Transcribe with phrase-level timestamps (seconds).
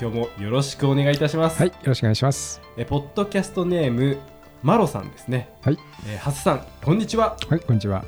[0.00, 1.58] 今日もよろしくお願いいたします。
[1.58, 2.60] はい、よろしくお願いします。
[2.76, 4.16] えポッドキャストネーム
[4.62, 5.50] マロさんですね。
[5.62, 5.78] はい、
[6.08, 7.36] えー長谷さんこんにちは。
[7.48, 8.04] はい、こんにちは。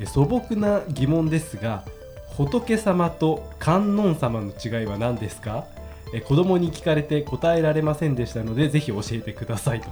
[0.00, 1.84] え素朴な疑問ですが
[2.36, 5.64] 仏様と観音様の違いは何ですか？
[6.14, 9.88] え子供に聞かれて答えられませんでしたのでぜひ教えてくださいと。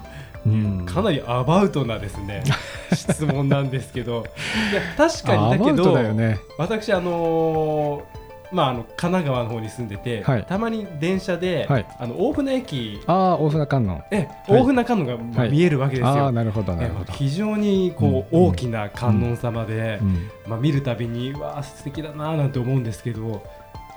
[0.47, 0.87] うん。
[0.87, 2.43] かなりアバウトなですね
[2.95, 4.25] 質問なんですけど。
[4.73, 6.39] いや確かにだけどね。
[6.59, 8.22] 私あのー
[8.53, 10.45] まああの神奈川の方に住んでて、はい。
[10.45, 11.87] たまに電車で、はい。
[11.99, 14.03] あの大船駅ああ、大船観音。
[14.11, 15.51] え大船観音がまあはい。
[15.51, 16.09] 見えるわけですよ。
[16.09, 17.13] ああ、なるほど、なえるほど。
[17.13, 23.43] 非常にこう、うん大きな観音様で、うん、まあ、見るたびにうわあ素敵だなーなんて思うんですけど、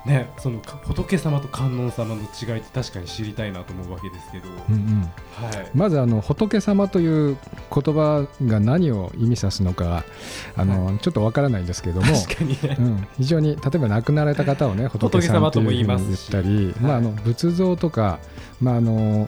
[0.05, 5.01] ね、そのか仏様と観音様の違いって確かに知りたいなと思うわけですけど、うん、うん。
[5.01, 7.37] はい、まずあの仏様という
[7.73, 10.03] 言葉が何を意味指すのか
[10.55, 12.77] あの、ちょっとわからないんですけども、確かにね。
[12.79, 17.01] う、ん、非常に例えば亡くなられた方をね仏 仏様とも言いますし言ったり、まあ、はい。
[17.01, 18.19] あの仏像とか、
[18.61, 19.27] まあ、あの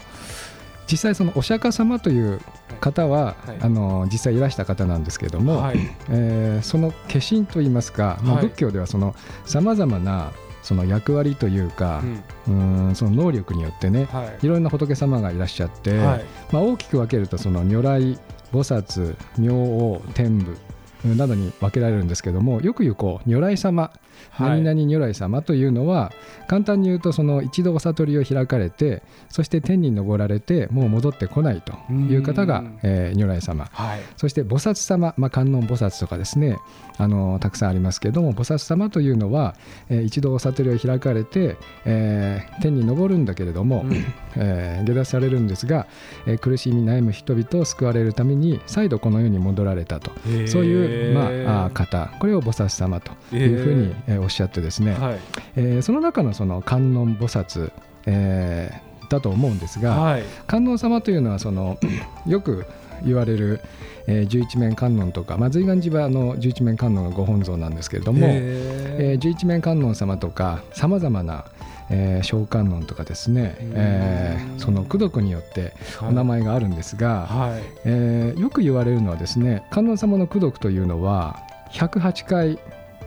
[0.89, 2.39] 実際そのお釈迦様という
[2.79, 3.57] 方は、はい。
[3.61, 8.45] あの実際いらした方なんですけども、はい、えーその化身といいますか、まあ、はい。
[8.45, 10.31] 仏教ではそのさまざまな
[10.67, 12.03] その役割というか
[12.45, 12.59] う、ん。
[12.59, 14.45] うーんその能力によってねはい。
[14.45, 16.25] いろんな仏様がいらっしゃって、はい。
[16.51, 18.19] まあ、大きく分けるとその如来
[18.51, 20.57] 菩薩明王天部
[21.05, 23.93] などに分けられるんですけどもよく言うこう如来様
[24.37, 24.61] はい。
[24.61, 26.11] 何々如来様というのは
[26.47, 33.67] 簡単に言うとその一度お悟りを開かれてそして天に昇られてもう戻ってこないという方がうん、えー如来様。
[33.71, 33.99] はい。
[34.15, 36.57] そして菩薩様、まあ、観音菩薩とかですね
[36.97, 39.55] あのたくさんありますけども菩薩様というのは、
[39.89, 44.03] えー一度お悟りを開かれて、えー天に昇るんだけれども、うん。
[44.35, 45.87] えー下脱されるんですが、
[46.25, 50.11] えー苦しみ悩む人々を救われるために再度この世に戻られたと、
[50.47, 52.11] そういう、まあ、あー方。
[52.19, 55.19] これを菩薩様というふうに、えーおっしゃってですね、はい。
[55.55, 57.71] えーその中のその観音菩薩、
[58.05, 60.23] えーだと思うんですが、はい。
[60.47, 61.77] 観音様というのはその
[62.27, 62.65] よく
[63.05, 63.61] 言われる、
[64.05, 71.45] えー十一面観音とか、まあ、随願寺はあの十一面観音がご本尊なんですけれども、えーへ十一面観音様とかさまざまな、
[71.89, 77.61] えー小観音とかですね、えーその功徳によってーお名前があるんですが、はい。
[77.85, 81.39] えーよく言われるのはですね観音様の功徳というのは
[81.71, 82.59] 108回、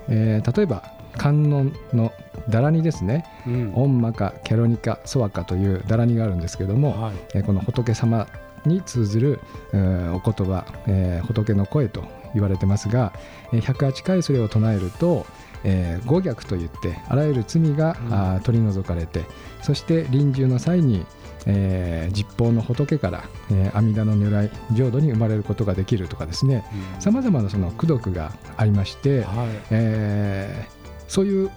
[0.09, 2.13] えー例えば観音の
[2.49, 3.73] だらにですねうん。
[3.75, 7.15] オンマカケロニカソワカというだらにがあるんですけども、はい。
[7.35, 8.27] えーこの仏様
[8.67, 9.41] に通ずる、
[9.73, 12.05] えーお言葉、えー仏の声と
[12.35, 13.13] 言われてますが、
[13.53, 15.27] えー108回それを唱えると、
[15.65, 17.97] えー五逆といってあらゆる罪が、
[18.37, 18.41] うん。
[18.43, 19.25] 取り除かれて
[19.63, 21.05] そして臨終の際に、
[21.47, 26.65] えー実法の仏から、えー阿弥陀の如来浄土に生まれることができるとかですね。
[26.99, 29.49] さまざまなその功徳がありまして、はい。
[29.71, 30.80] えー
[31.11, 31.51] そういう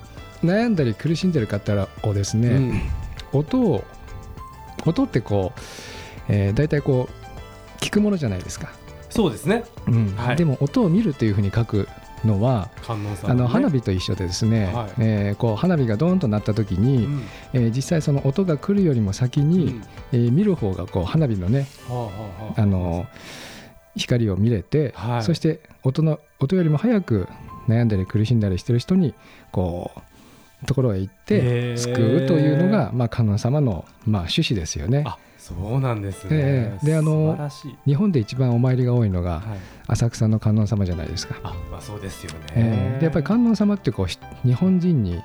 [0.43, 2.81] 悩んだり苦しんでる方をですね、うん。
[3.39, 3.83] 音を
[4.85, 5.61] 音ってこう、
[6.27, 8.71] えー、大体こう聞くものじゃないですか、
[9.11, 9.63] そうですね。
[10.17, 10.35] はい。
[10.35, 11.87] でも音を見るというふうに書く
[12.25, 13.17] のは、ね。
[13.23, 14.93] あの花火と一緒でですね、はい。
[14.97, 17.21] えーこう花火がドーンと鳴った時うに、ん。
[17.53, 19.83] えー実際その音が来るよりも先に、うん。
[20.13, 22.61] えー見る方がこう花火のね、はあはあはあ。
[22.61, 23.05] あの
[23.95, 25.23] 光を見れて、はい。
[25.23, 27.27] そして音の音よりも早く
[27.67, 29.13] 悩んだり苦しんだりしてる人に
[29.51, 29.91] こ
[30.63, 31.77] うところへ行っへてー。
[31.77, 35.03] 救うというのが、まあ、観音様の、まあ、趣旨ですよね。
[35.05, 37.37] あそうなんですね、ええであの
[37.85, 41.35] 日本で一番お参りが多いのがはい、浅草の観音様じゃないですか。
[41.43, 42.99] あまあそうですよね、ええ。
[42.99, 45.23] でやっぱり観音様ってこうひ日本人にはい。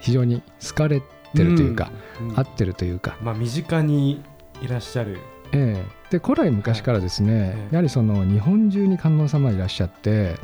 [0.00, 2.38] 非常に好かれてるというか、うんうん。
[2.40, 4.20] 合ってるというか、まあ身近に
[4.62, 5.18] いらっしゃる。
[5.52, 5.84] ええ。
[6.10, 7.74] で古来昔からですね、ええ。
[7.74, 10.34] やはりその日本中に観音様いらっしゃって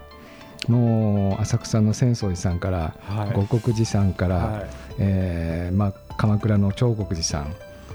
[0.68, 3.32] もう浅草の浅草寺さんから、はい。
[3.32, 4.66] 五国寺さんから、はい。
[4.98, 7.54] えーまあ、鎌倉の長国寺さん、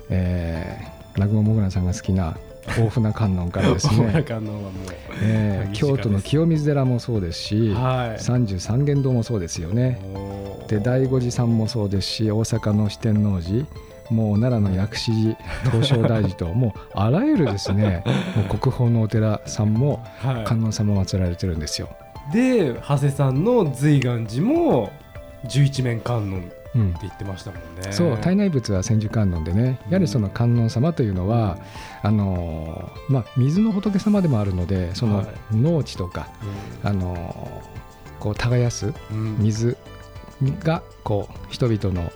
[0.10, 2.36] えー、南雲もぐらさんが好きな
[2.78, 4.72] 大船観音からですね、観音はもう
[5.22, 8.20] えー京都の清水寺もそうですし、はい。
[8.22, 10.02] 三十三間堂もそうですよね。
[10.68, 13.66] で醍醐寺さんもそうですし大阪の四天王寺
[14.10, 15.38] もう奈良の薬師寺
[15.72, 18.04] 東照大寺と もうあらゆるですね
[18.36, 20.44] もう国宝のお寺さんもはい。
[20.44, 21.90] 観音様祀られてるんですよ。
[22.32, 24.92] で長谷さんの随願寺も
[25.46, 26.94] 十一面観音うん。
[27.02, 27.92] 言ってましたもんね。
[27.92, 31.58] そう体内物は千手観音でねやはりその観音様というのは、
[32.04, 35.28] あのーまあ、水の仏様でもあるのでそのはい。
[35.52, 36.28] 農地とか、
[36.84, 37.78] あのー
[38.20, 39.18] こう耕すうん。
[39.18, 39.78] うん水
[40.64, 42.12] がこう人々の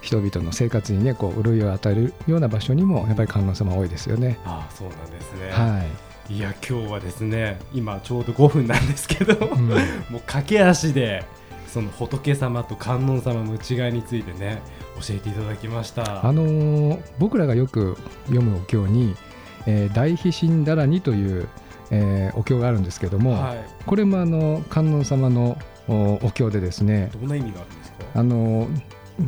[0.00, 4.38] 人々の生活にねこう潤いを与えるような場所にもやっぱり観音様多いですよね。
[4.44, 5.50] ああそうなんですね。
[5.50, 9.74] はいや今日はですね今ちょうど5分なんですけど、い、うんも
[10.18, 11.24] う駆け足で
[11.66, 14.62] その仏様と観音様の違いについてね
[15.00, 16.26] 教えていただきました。
[16.26, 17.96] あのー僕らがよく
[18.26, 19.14] 読むお経に
[19.66, 21.48] 「えー大悲心だらに」という、
[21.90, 25.58] えーお経があるんですけども、はい、これもあの観音様の
[25.88, 27.96] おお経でですねどんな意味があるんですか？
[28.14, 28.68] あの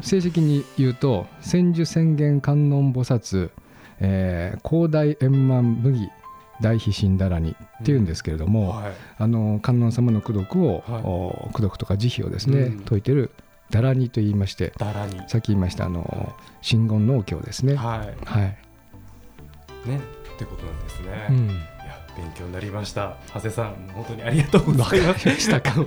[0.00, 3.50] 正式に言うと「千手宣言観音菩薩、
[4.00, 6.08] えー広大円満無義
[6.60, 11.02] 大悲心だらに」っていうんですけれども、はい、あの観音様の功徳を、はい。
[11.04, 12.78] お功徳とか慈悲をですね、うん。
[12.80, 13.30] 説いてる
[13.70, 14.72] 「だらに」と言いまして。
[15.28, 17.74] さっき言いましたあの真言のお経ですね。
[17.74, 18.42] はい、はい。
[19.88, 20.00] ね
[20.34, 21.26] ってことなんですね。
[21.30, 21.36] うん。
[21.48, 21.54] いや
[22.16, 23.16] 勉強になりました。
[23.34, 25.60] 長谷さん本当にありがとうございました。
[25.60, 25.72] か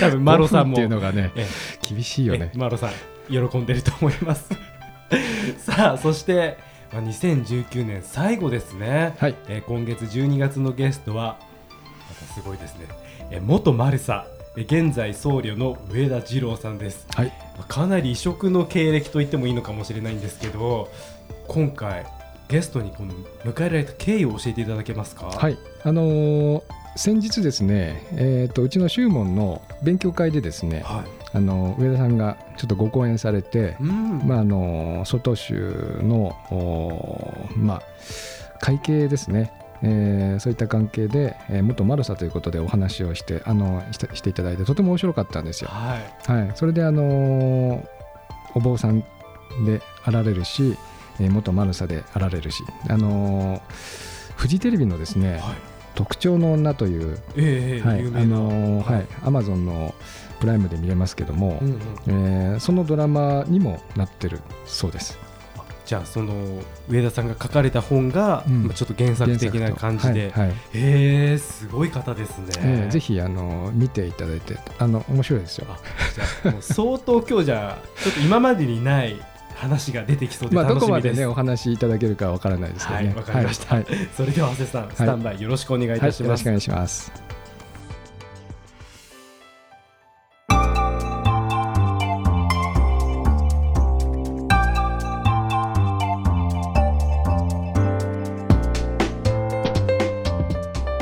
[0.00, 0.72] 多分マロさんも。
[0.74, 1.46] っていうのがねえ
[1.82, 2.50] 厳しいよね。
[2.54, 2.58] え。
[2.58, 2.90] マロさん
[3.28, 4.48] 喜んでると思います。
[5.58, 6.58] さあそして、
[6.92, 9.34] まあ、2019年最後ですね、はい。
[9.48, 11.38] えー今月12月のゲストは
[12.34, 12.86] すごいですね、
[13.30, 17.06] えー元マルサえー現在僧侶の上田二郎さんです。
[17.14, 17.26] はい。
[17.58, 20.88] まあかなり異色の経歴と言ってもいいのかもしれないんですけど
[21.48, 22.06] 今回
[22.48, 23.12] ゲストにこの
[23.44, 25.26] 迎えられた経緯を教えていただけますか？
[25.26, 25.58] はい。
[25.82, 26.62] あのー
[26.98, 34.22] 先日ですね、えー、とうちの宗門の勉強会でですね、はいあの上田さんがちょっとご講演されて、うん。
[34.26, 37.82] まあ、あの外宗の、おまあ、
[38.60, 39.52] 会計ですね、
[39.82, 45.70] えーそういった関係で、えー元マルサということでお話をしてあのしていただいてとても面白かったんですよ。
[45.70, 46.32] はい。
[46.32, 47.86] はい、それであの
[48.54, 49.00] お坊さん
[49.66, 50.76] であられるし、
[51.20, 53.60] えー元マルサであられるし、あの
[54.36, 55.42] フジテレビのですねはい
[55.96, 59.94] 「特徴の女」という、ええはいあのはい、アマゾンの
[60.40, 61.80] プライムで見れますけども、うんうん。
[62.06, 65.18] えーそのドラマにもなってるそうです。
[65.84, 66.34] じゃあその
[66.88, 68.64] 上田さんが書かれた本が、うん。
[68.64, 70.56] まあちょっと原作的な感じで、はいはい。
[70.74, 74.58] へえすごい方ですね、えーぜひあの見ていただいて。
[74.78, 75.66] あの面白いですよ。
[75.70, 75.78] あ
[76.14, 79.16] じゃあもう相当今日じゃあちょっと今までにない
[79.54, 83.06] 話が出てきそうでまあ、どこま楽しみで、ですねお話しいただけるかわからないですけどね。
[83.06, 83.76] はいわかりました。
[84.14, 87.35] それでは長谷さんスタンバイよろしくお願いいたします、よろしくお願いします。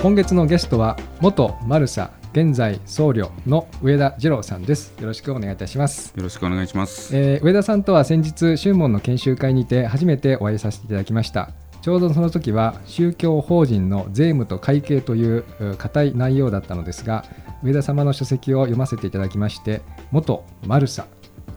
[0.05, 4.95] 今月のゲストは元マルサ現在僧侶の上田二郎さんです。
[5.01, 6.13] よろしくお願いいたします。
[6.15, 7.17] よろしくお願いします。
[7.17, 17.25] えー上田さんとは先日宗門の研修会にて初めてお会いさせていただきましたちょうどその時は宗教法人の税務と会計というう固い内容だったのですが
[17.63, 19.81] 上田様の書籍を読ませていただきまして
[20.11, 21.07] 元マルサ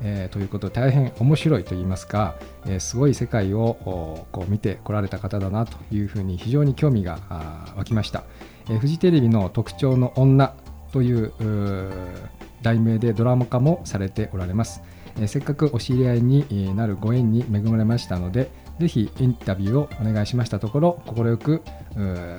[0.02, 2.36] えーということで大変面白いといいますか、
[2.66, 7.20] えーすごい世界をおこう見てこられた方だなというふうに非常に興味が
[7.76, 8.24] 湧きました、
[8.70, 10.54] えーフジテレビの特徴の女
[10.92, 11.92] というう
[12.62, 14.82] 題名でドラマ化もされておられます、
[15.18, 21.64] えーせっかくお知り合いになるご縁に恵まれましたのでぜひインタビューをお願いしましたところ快く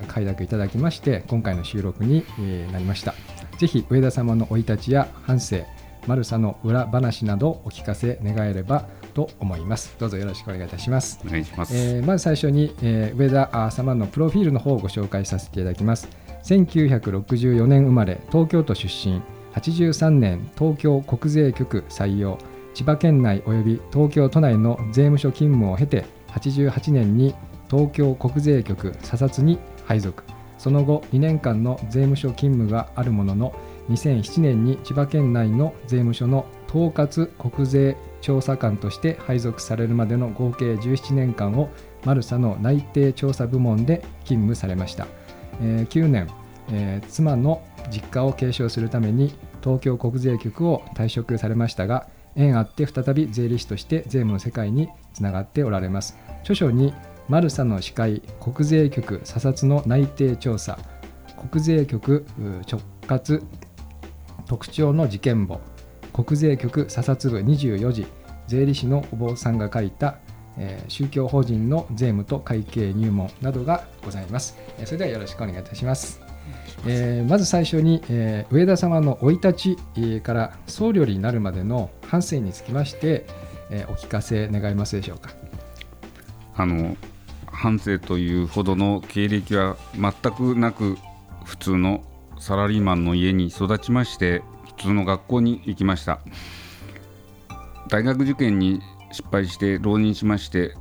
[0.07, 2.23] 快諾いただきまして今回の収録に
[2.71, 3.13] なりました。
[3.57, 5.65] ぜひ上田様の生い立ちや半生
[6.09, 9.95] マルサの裏話などお聞かせ願えればと思います。
[9.99, 11.19] どうぞよろしくお願いいたします。
[11.23, 11.75] お願いします。
[11.77, 16.09] えーまず最初に、えー上田あ様のプロフィールの方をご紹介させていただきます。
[16.45, 19.21] 1964年生まれ東京都出身。
[19.53, 22.39] 83年東京国税局採用。
[22.73, 27.35] 千葉県内及び東京都内の税務署勤務を経て88年に
[27.69, 30.23] 東京国税局査察に配属。
[30.57, 33.53] その後2年間の税務署勤務があるものの
[33.89, 41.69] 2007年に千葉県内の税務署の統括国税調査官として配属されるまでの合計17年間を
[42.05, 45.07] マルサの内定調査部門で勤務されました、
[45.61, 46.29] えー9年、
[46.71, 56.17] えー妻の実家を継承するために東京国税局を退職されましたが縁あって再び税理士として税務の世界につながっておられます。
[56.41, 56.93] 著書に
[57.27, 60.79] マルサの司会国税局査察の内定調査
[61.51, 63.43] 国税局直轄
[64.49, 65.61] 特徴の事件簿
[66.11, 68.07] 国税局査察部24時
[68.47, 70.17] 税理士のお坊さんが書いた、
[70.57, 74.57] えー宗教法人の税務と会計入門などがございます。
[74.79, 76.19] えーそれではよろしくお願いいたします。
[76.87, 83.27] えーまず最初に、えー上田様の生い立ち、えーから僧侶になるまでの、反省につきまして、
[83.69, 85.29] えー、お聞かせ願いますでしょうか？
[86.55, 86.97] あの
[87.45, 90.97] 反省というほどの経歴は全くなく
[91.45, 92.03] 普通の
[92.39, 96.19] サラリーマンの家に育ちまして普通の学校に行きました。
[97.89, 98.81] 大学受験に
[99.11, 100.73] 失敗して浪人しまして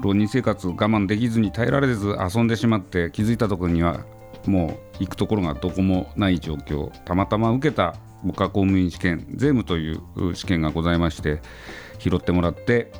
[0.00, 4.04] 浪人生活我慢できずに耐えられず遊んでしまって気づいたところには
[4.46, 6.90] もう行くところがどこもない状況。
[7.04, 11.40] たまたま受けた国家公務員試験税務という試験がございまして
[11.98, 12.92] 拾ってもらって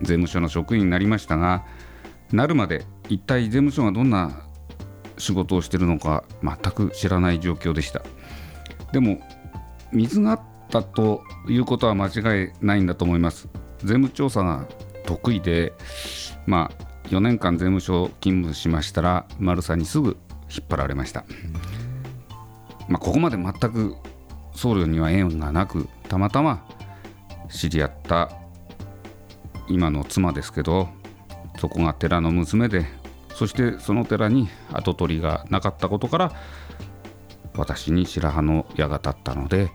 [0.00, 1.64] 税務署の職員になりましたが
[2.32, 4.43] なるまで一体税務署がどんな
[5.18, 8.02] 仕事をしているのか全く知らない状況でした。
[8.92, 9.20] でも
[9.92, 10.40] 水があっ
[10.70, 13.48] たということは間違いないんだと思います。
[13.78, 14.66] 税務調査が
[15.04, 15.72] 得意で
[16.46, 20.16] まあ4年間税務署勤務しましたら丸さんにすぐ
[20.50, 21.24] 引っ張られました、
[22.88, 23.96] まあ、ここまで全く
[24.54, 26.66] 僧侶には縁がなくたまたま
[27.50, 28.30] 知り合った
[29.68, 30.88] 今の妻ですけど
[31.58, 32.86] そこが寺の娘で
[33.34, 36.32] そしてその寺に跡取りがなかったことから
[37.56, 39.70] 私に白羽の矢が立ったので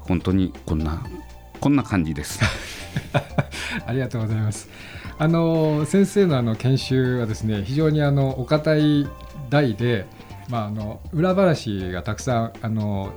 [0.00, 1.02] 本当にこんな
[1.60, 2.40] こんな感じです。
[3.86, 4.68] ありがとうございます。
[5.18, 9.08] あの先生のあの研修はですね非常にあのお堅い
[9.48, 10.06] 題で、
[10.50, 13.12] まあ、あの裏話がたくさんあの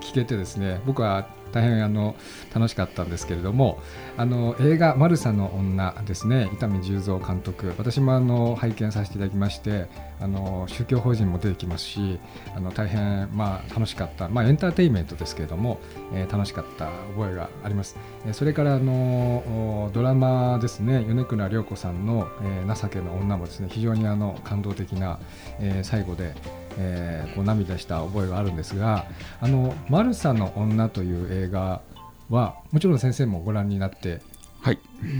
[0.00, 2.16] 聞けてですね僕は大変あの
[2.54, 3.78] 楽しかったんですけれども
[4.16, 9.86] あの映画「マルサの女」ですね伊丹十三監督私もあの拝見させていただきまして
[10.20, 12.18] あの宗教法人も出てきますし
[12.54, 15.80] あの大変、まあ、楽しかった、まあ、エンターテインメントですけれども、
[16.12, 17.96] えー、楽しかった覚えがあります、
[18.26, 21.04] えー、それからあのドラマですね。
[21.08, 25.18] 米倉涼子さんの、えー「情けの女」もですね非常にあの感動的な、
[25.58, 26.34] えー、最後で、
[26.78, 29.06] えー、こう涙した覚えがあるんですが
[29.40, 31.80] 「あのマルサの女」という映画
[32.28, 34.20] はもちろん先生もご覧になって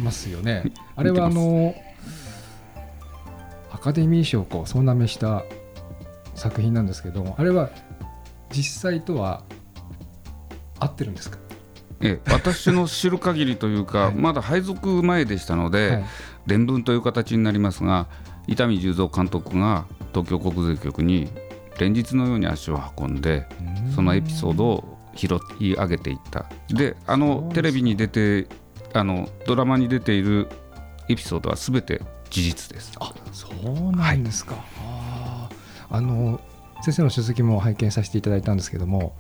[0.02, 0.54] ますよね。
[0.54, 1.74] はい、あれはあの
[3.70, 5.44] アカデミー賞をこう総なめした
[6.34, 7.70] 作品なんですけどもあれは
[8.50, 9.42] 実際とは
[10.78, 11.38] 合ってるんですか？
[12.02, 16.04] ええ、私の知る限りというか、 はい、まだ配属前でしたので、はい、
[16.46, 18.06] 伝聞という形になりますが
[18.46, 19.84] 伊丹十三監督が
[20.14, 21.28] 東京国税局に
[21.78, 23.46] 連日のように足を運んで
[23.94, 26.46] そのエピソードを拾い上げていった。
[26.70, 28.48] であのテレビに出て
[28.94, 30.48] あのドラマに出ている
[31.08, 32.00] エピソードはすべて
[32.30, 32.92] 事実です。
[33.00, 35.48] あそうなんですか、はい、あ
[35.90, 36.40] あの
[36.82, 39.16] 先生の書籍も拝見させていただいたんですけども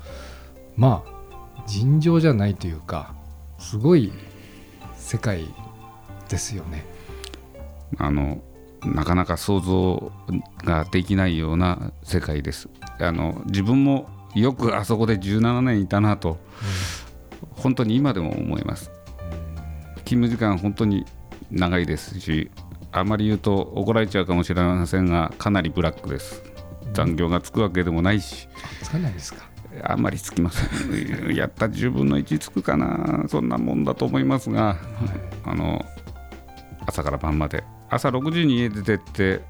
[0.76, 3.14] まあ尋常じゃないというか
[3.58, 4.12] すごい
[4.96, 5.46] 世界
[6.28, 6.86] ですよね。
[7.98, 8.40] あの
[8.84, 10.12] なかなか想像
[10.64, 12.68] ができないような世界です。
[12.98, 16.36] あの自分もよくあそこで17年いたなと、うん、
[17.62, 18.90] 本当に今でも思います、
[20.04, 21.04] 勤務時間本当に
[21.50, 22.50] 長いですし
[22.92, 26.42] あまり言うと怒られちゃうかもしれませんがかなりブラックです。
[26.92, 28.48] 残業がつくわけでもないし、
[28.82, 29.48] つかないですか？
[29.84, 31.30] あんまりつきません。
[31.34, 33.24] やった10分の1つくかな。
[33.28, 34.76] そんなもんだと思いますが、はい、
[35.44, 35.84] あの
[36.86, 37.62] 朝から晩まで。
[37.88, 39.40] 朝6時に家出てって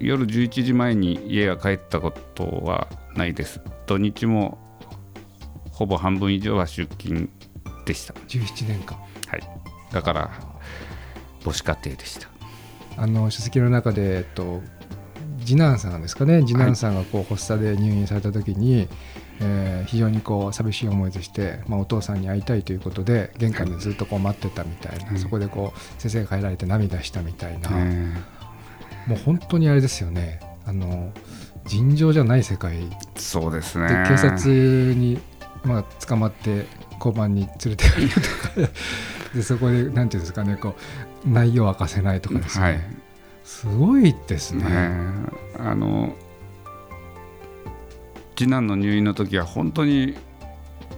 [0.00, 3.60] 夜11時前に家が帰ったことはないです。
[3.86, 4.58] 土日も
[5.70, 7.28] ほぼ半分以上は出勤
[7.84, 8.14] でした。
[8.14, 8.96] 17年間。
[9.26, 9.40] はい。
[9.92, 10.30] だから
[11.44, 12.28] 母子家庭でした。
[12.96, 14.62] あの書籍の中で、えっと、
[15.40, 16.42] 次男さんですかね。
[16.42, 18.88] 次男さんがこう発作で入院された時に、はい、
[19.40, 27.70] えー、非常にこう寂しい思いとして、まあ、お父さんに会いたいということで玄関でずっとこう待ってたみたいな、そこでこう先生が帰られて涙したみたいな、
[29.06, 30.40] もう本当にあれですよね。
[30.66, 31.12] あの
[31.66, 32.78] 尋常じゃない世界。
[33.16, 34.06] そうですね。
[34.08, 35.20] 警察に、
[35.64, 36.66] まあ、捕まって
[36.98, 38.72] 交番に連れてくるとか。
[39.34, 40.74] でそこでなんていうんですかねこう
[41.26, 42.80] 内容を明かせないとかですね、はい、
[43.44, 44.64] すごいですね。
[44.64, 44.90] ね
[45.58, 46.14] あの
[48.36, 50.16] 次男の入院の時は本当に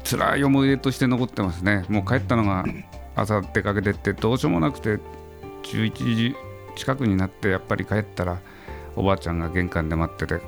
[0.05, 1.85] 辛い思い出として残ってますね。
[1.89, 2.65] もう帰ったのが
[3.15, 4.99] 朝出かけてってどうしようもなくて
[5.63, 6.37] 11時
[6.77, 8.39] 近くになってやっぱり帰ったら
[8.95, 10.41] おばあちゃんが玄関で待ってて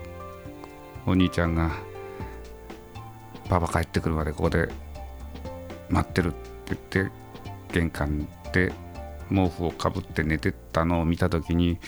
[1.06, 1.72] お兄ちゃんが
[3.48, 4.68] パパ帰ってくるまでここで
[5.88, 7.12] 待ってるって言って
[7.72, 8.72] 玄関で
[9.30, 11.78] 毛布をかぶって寝てたのを見た時に、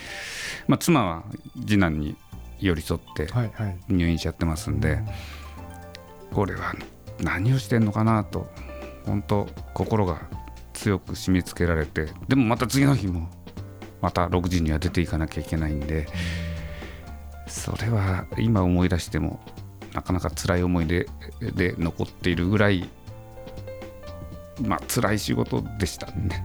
[0.67, 1.25] まあ、妻は
[1.61, 2.17] 次男に
[2.59, 3.29] 寄り添って
[3.89, 5.15] 入院しちゃってますんで、はいはい、
[6.33, 6.75] これは
[7.21, 8.51] 何をしてんのかなと
[9.07, 10.21] 本当心が
[10.73, 13.29] 強く締め付けられてでもまた次の日も
[14.01, 16.07] また6時には出ていかなきゃいけないんで
[17.47, 19.41] それは今思い出しても
[19.93, 21.07] なかなか辛い思い出
[21.41, 22.89] で残っているぐらい
[24.63, 26.45] まあ辛い仕事でしたね。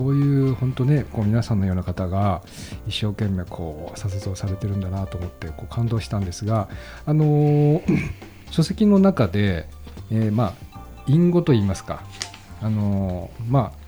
[0.00, 2.40] こういう本当ねこう皆さんのような方が
[2.88, 6.70] 一生懸命こう撮影をされてるんだなと思ってこう感動したんですが
[7.04, 7.82] あのー
[8.50, 9.68] 書籍の中で、
[10.10, 12.02] えーまあ隠語といいますか
[12.62, 13.80] あのーまあ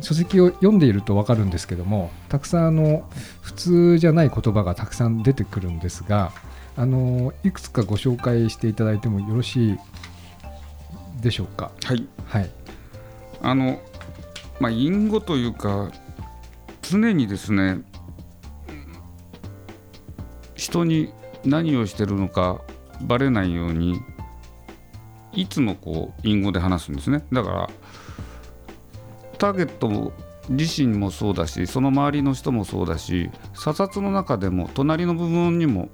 [0.00, 3.02] 書籍を読んでいると分かるんですけどもたくさんあの
[3.40, 6.30] 普通じゃない言葉がたくさん出てくるんですが
[6.76, 9.78] あのいくつかご紹介していただいてもよろしい
[11.20, 11.72] でしょうか？
[11.84, 12.50] はいはい、
[13.42, 13.80] あの
[14.60, 15.90] まあ隠語というか
[16.82, 17.82] 常にですね
[20.54, 21.12] 人に
[21.44, 22.60] 何をしてるのか
[23.00, 24.00] バレないように
[25.32, 27.24] いつもこう隠語で話すんですね。
[27.32, 27.70] だから
[29.38, 30.12] ターゲット
[30.50, 35.88] 自身もそうだしその周りの人もそうだし査察の中でも隣の部分にも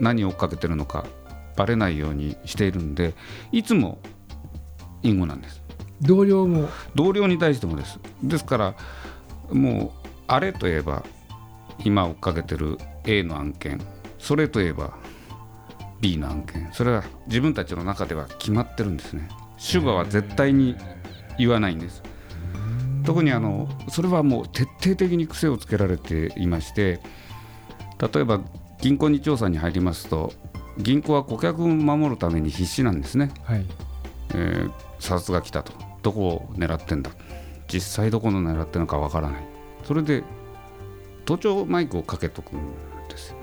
[0.00, 1.04] 何を追っかけてるのか
[1.56, 3.14] バレないようにしているんで
[3.52, 3.98] いつも
[5.02, 5.65] 隠語なんです。
[6.02, 6.68] 同僚も。
[6.94, 7.98] 同僚に対してもです。
[8.22, 8.74] ですから
[9.50, 11.04] もうあれといえば
[11.84, 13.80] 今追っかけてる A の案件。
[14.18, 14.94] それといえば
[16.00, 16.68] B の案件。
[16.72, 19.28] それは自分たちの中では決まってるんですね。
[19.56, 20.76] 主語は絶対に
[21.38, 22.02] 言わないんです。
[23.04, 27.00] 特にあのそれはもう徹底的に癖をつけられていまして
[28.12, 28.40] 例えば
[28.80, 30.32] 銀行に調査に入りますと
[30.76, 33.30] 銀行は顧客を守るために必死なんですね。
[33.44, 33.64] はい。
[34.34, 35.72] えー査察が来たと
[36.02, 37.10] どこを狙ってんだ？
[37.68, 39.42] 実際どこの狙ってるのかわからない。
[39.84, 40.22] それで
[41.24, 42.60] 盗聴マイクをかけとくん
[43.08, 43.34] です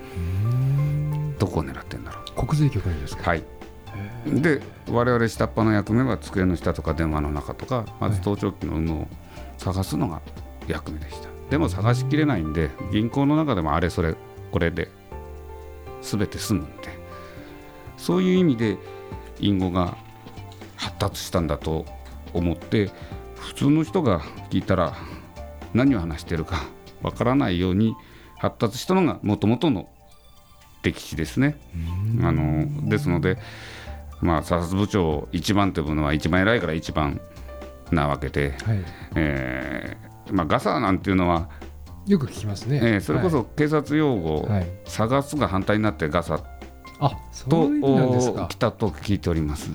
[1.40, 2.46] どこを狙ってんだろう。
[2.46, 3.32] 国税局にですか？
[3.32, 3.44] はい。
[4.26, 9.08] で我々下っ端の役目は机の下とか電話の中とかまず盗聴器の有無を
[9.58, 10.22] 探すのが
[10.68, 11.30] 役目でした。
[11.50, 14.16] でも探しきれないんで銀行の中でもあれそれ
[14.52, 14.90] これで
[16.02, 17.04] 全て済むんで。
[17.98, 18.78] そういう意味で
[19.40, 19.98] 隠語が
[20.76, 21.86] 発達したんだと
[22.34, 22.90] 思って
[23.36, 24.96] 普通の人が聞いたら
[25.74, 26.64] 何を話してるか
[27.02, 27.96] わからないように
[28.38, 29.90] 発達したのがもともとの
[30.84, 31.56] 歴史ですね。
[32.22, 33.38] あのですので、
[34.22, 37.22] まあ、査察部長一番というのは一番偉いから一番
[37.92, 38.80] なわけで、はい。
[39.16, 41.50] えーまあ、ガサなんていうのは、
[42.06, 46.38] よく聞きますね、えーそれこそ警察用語、はい、はい探すが反対になってガサ
[47.50, 48.48] とういう意味なんですか。
[48.50, 49.72] 来たと聞いております。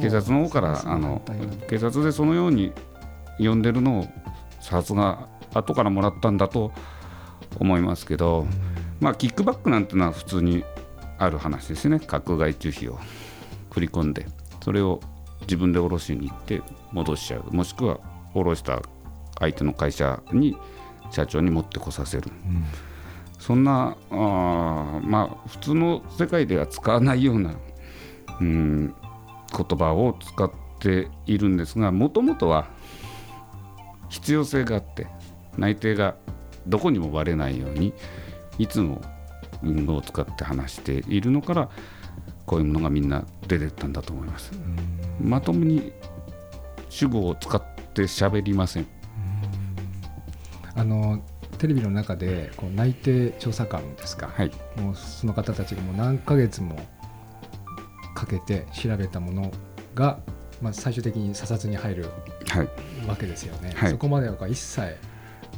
[0.00, 1.22] 警察の方からあの
[1.68, 2.72] 警察でそのように
[3.38, 4.06] 呼んでるのを
[4.60, 6.72] 査察が後からもらったんだと
[7.58, 8.46] 思いますけど、
[9.00, 10.64] まあキックバックなんてのは普通に
[11.18, 12.00] ある話ですね。
[12.00, 12.98] 架空外注費を。
[13.70, 14.26] 振り込んで
[14.64, 14.98] それを
[15.42, 17.44] 自分で下ろしに行って戻しちゃう。
[17.54, 18.00] もしくは
[18.32, 18.82] 下ろした
[19.38, 20.56] 相手の会社に
[21.10, 22.30] 社長に持ってこさせる、
[23.38, 27.54] そんなあーまあ普通の世界では使わないような、
[28.40, 28.94] うん、
[29.56, 32.68] 言葉を使っているんですがもともとは
[34.08, 35.06] 必要性があって
[35.56, 36.16] 内定が
[36.66, 37.92] どこにもバレないように
[38.58, 39.00] いつも
[39.62, 41.68] 運動を使って話しているのから
[42.46, 44.52] こういうものがみんな出てったんだと思います。
[45.20, 45.92] まともに
[46.88, 48.86] 主語を使って喋りません。
[50.74, 51.22] あの
[51.58, 56.78] テレビの中でこう内定調査官ですか、はい、もうその方たちがもう何ヶ月も
[58.18, 59.52] かけて調べたもの
[59.94, 60.18] が、
[60.60, 62.06] まあ、最終的に査察に入る
[62.48, 62.68] はい、
[63.06, 63.90] わけですよね、はい。
[63.90, 64.96] そこまでは一切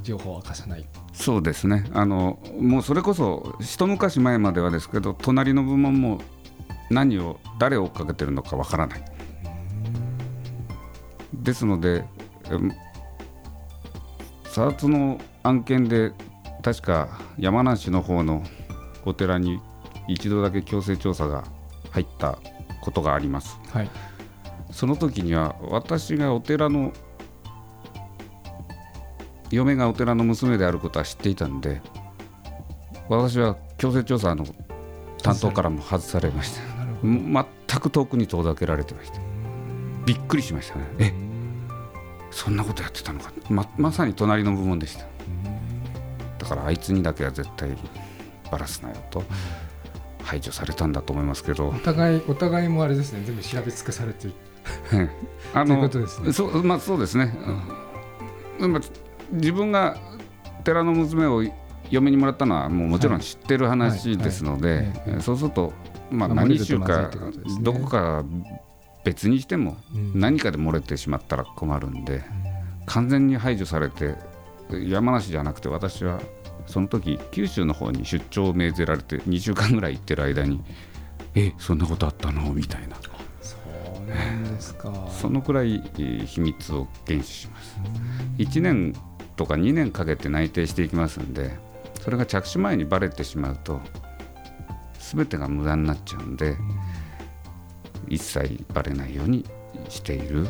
[0.02, 0.84] 情報を明かさない。
[1.12, 1.86] そうですね。
[1.92, 6.20] あのもうそれこそ一昔前まではですけど隣の部門も
[6.90, 9.04] 何を誰を追っかけてるのかわからない。
[11.32, 12.04] ですので
[14.44, 16.12] 査察の案件で
[16.62, 18.42] 確か山梨の方の
[19.06, 19.60] お寺に
[20.08, 21.44] 一度だけ強制調査が
[21.90, 22.38] 入った
[22.80, 23.58] ことがあります。
[23.72, 23.90] はい。
[24.70, 26.92] その時には私がお寺の
[29.50, 31.82] 嫁がお寺の娘であることは知っていたんで
[33.08, 34.46] 私は強制調査の
[35.22, 36.60] 担当からも外されました。
[37.02, 37.44] 全
[37.80, 39.20] く遠くに遠ざけられてました。
[40.06, 40.84] びっくりしましたね。
[40.98, 41.12] え？
[42.30, 43.32] そんなことやってたのか。
[43.48, 45.04] ままさに隣の部門でした。
[46.38, 47.76] だからあいつにだけは絶対
[48.50, 49.24] バラすなよと
[50.30, 51.70] 排除されたんだと思いますけど。
[51.70, 53.22] お互いお互いもあれですね。
[53.26, 54.34] 全部調べ尽くされてる。
[55.52, 56.32] あということですね。
[56.32, 57.36] そうまあそうですね、
[58.60, 58.72] うん。
[58.72, 58.82] まあ
[59.32, 59.96] 自分が
[60.62, 61.42] 寺の娘を
[61.90, 65.72] 嫁にもらったのはもうもちろん知ってる話ですので、そうすると、
[66.12, 67.10] まあ、何週か
[67.60, 68.24] どこか
[69.02, 70.20] 別にしてもうん。
[70.20, 72.22] 何かで漏れてしまったら困るんで、
[72.86, 74.14] 完全に排除されて
[74.70, 76.20] 山梨じゃなくて私は
[76.70, 80.62] その時九州の方に出張を命ぜられて2週間ぐらい行ってる間に
[81.34, 82.52] えそんなことあったの？
[82.54, 82.96] みたいな。
[83.42, 83.56] そ
[84.00, 84.92] うなんですか。
[85.10, 87.76] そのくらいえー秘密を厳守します。
[88.38, 88.94] 1年
[89.36, 91.56] とか2年かけて内定していきますんで
[92.02, 93.80] それが着手前にバレてしまうと
[94.98, 96.56] 全てが無駄になっちゃうんで
[98.08, 99.44] 一切バレないように
[99.88, 100.46] している。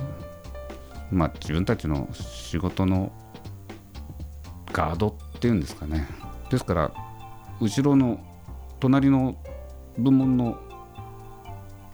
[1.11, 3.11] まあ自分たちの仕事の
[4.73, 6.07] ガードっていうんですかね。
[6.51, 6.93] ですから
[7.61, 8.21] 後ろの
[8.79, 9.37] 隣の
[9.99, 10.59] 部門の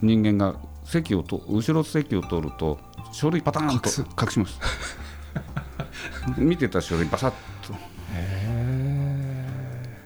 [0.02, 2.78] 人間が席をと後ろ席を取ると
[3.12, 3.88] 書類パターンと
[4.20, 4.60] 隠します。
[6.36, 7.36] 見てた書類バサッと。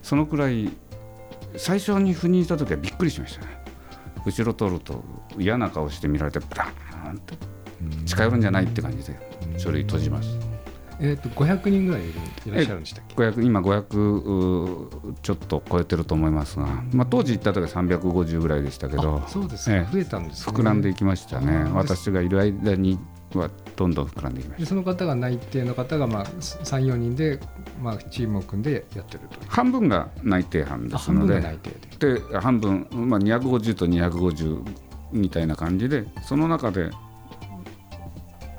[0.02, 0.70] そのくらい
[1.56, 3.60] 最初に赴任した時はびっくりしましたね。
[4.24, 5.02] 後ろ取ると
[5.38, 7.34] 嫌な顔して見られてブラーンって
[8.04, 9.18] 近寄るんじゃないって感じで
[9.58, 10.49] 書類閉じます
[11.00, 12.12] えっ、と500人ぐらいい
[12.46, 19.92] らっしゃるんでしたっけ？500今500ちょっと超えてると思いますが、まあ、当時行った時は350ぐらいでしたけどあそうですか、ええ。
[19.92, 20.52] 増えたんですね。
[20.52, 21.70] 膨らんでいきましたね。
[21.72, 22.98] 私がいる間に
[23.34, 24.64] はどんどん膨らんでいきました。
[24.64, 27.40] でその方が内定の方がまあ34人で、
[27.80, 29.38] まあ、チームを組んでやってると。
[29.48, 31.40] 半分が内定班ですので。
[31.98, 32.38] で。
[32.38, 34.62] 半分、まあ、250と250
[35.12, 36.90] みたいな感じでその中で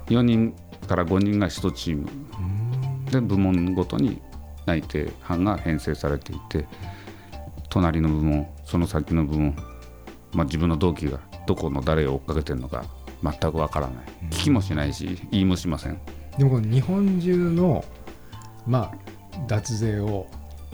[0.07, 0.53] 4人
[0.91, 2.09] から5人が1チーム。
[3.09, 4.21] で部門ごとに
[4.65, 6.67] 内定班が編成されていて
[7.69, 9.55] 隣の部門その先の部門、
[10.33, 12.83] まあ、自分の同期がどこの誰を追っかけてるのか
[13.23, 14.05] 全くわからない。
[14.31, 15.99] 聞きもしないし言いもしません。
[16.37, 17.85] でも日本中の、
[18.67, 20.27] まあ、脱税を、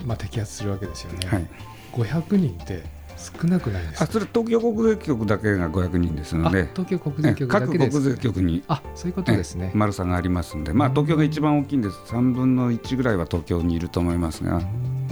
[0.04, 1.46] まあ、摘発するわけですよね、はい。
[1.92, 2.82] 500人って
[3.18, 7.90] 少なくないですかあそれ東京国税局だけが500人ですのあで東京国税え局だけです。
[7.90, 8.62] 各国税局に。
[8.68, 9.72] あそういうことですね。
[9.74, 11.96] え丸さがありますんで、まあ、東京が一番大きいんです。
[12.06, 14.60] 3分の1ぐらいは東京にいると思いますが、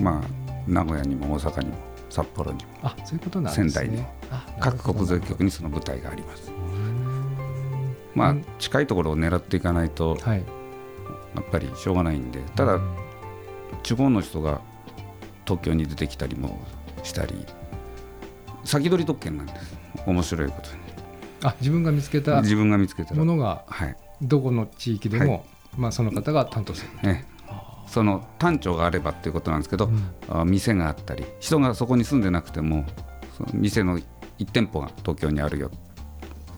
[0.00, 1.76] まあ、名古屋にも大阪にも
[2.08, 3.70] 札幌にもあそういうことなんですね。
[3.70, 6.52] 仙台にもあ各国税局にその部隊があります。
[8.14, 10.42] まあうん、近いところを狙っていかないとはい。
[11.34, 12.40] やっぱりしょうがないんで。
[12.54, 12.96] ただうん。
[13.82, 14.60] 地方の人が
[15.44, 16.58] 東京に出てきたりも
[17.02, 17.46] したり
[18.66, 19.76] 先取り特権なんです。
[20.06, 23.16] 面白いことあ自分が見つけたに自分が見つけたら。
[23.16, 23.96] ものがはい。
[24.22, 25.40] どこの地域でも、は
[25.76, 27.26] まあ、その方が担当する、ね
[27.86, 30.02] その単調があればっていうことなんですけど、うん。
[30.28, 32.84] あ店があったり人がそこに住んでなくても
[33.36, 34.04] その店の1
[34.52, 35.70] 店舗が東京にあるよ。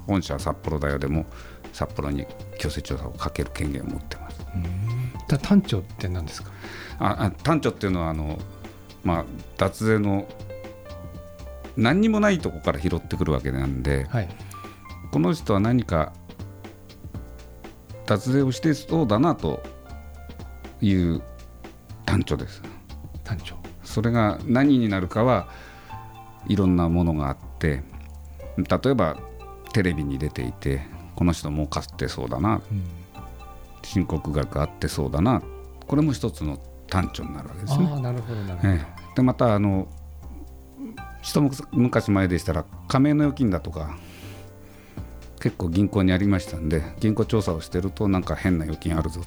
[0.07, 1.27] 本社は札幌だよでも
[1.75, 2.27] 札幌に
[2.59, 4.41] 強制調査をかける権限を持ってます。
[5.29, 6.51] た単調って何ですか？
[6.99, 8.39] ああ単調っていうのはあの、
[9.05, 9.25] まあ、
[9.59, 10.27] 脱税の
[11.79, 14.29] 何にもないとこから拾ってくるわけなんではい。
[15.13, 16.13] この人は何か
[18.05, 19.63] 脱税をしてそうだなと
[20.83, 21.23] いう
[22.05, 22.63] 単調です。
[23.23, 23.57] 単調。
[23.85, 25.49] それが何になるかは
[26.47, 27.83] いろんなものがあって
[28.57, 29.19] 例えば
[29.73, 30.83] テレビに出ていて
[31.15, 32.61] この人儲かってそうだな。
[32.71, 32.85] うん。
[33.85, 35.43] 申告額あってそうだな。
[35.87, 37.89] これも一つの単調になるわけですね。
[37.89, 37.95] あ。
[37.95, 39.15] あなるほどなるほど、ええ。
[39.15, 39.87] でまたあの
[41.23, 41.41] 一
[41.73, 43.97] 昔前でしたら加盟の預金だとか
[45.41, 49.23] 結構銀行にありましたんで銀行調査をしてるとなんか変な預金あるぞ。